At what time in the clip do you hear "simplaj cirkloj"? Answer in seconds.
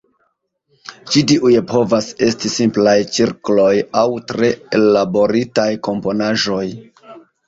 2.53-3.73